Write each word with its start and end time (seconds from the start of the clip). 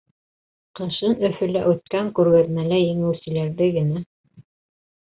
Ҡышын 0.79 1.13
Өфөлә 1.29 1.63
үткән 1.73 2.11
күргәҙмәлә 2.21 2.81
еңеүселәрҙе 2.87 3.71
генә. 3.79 4.05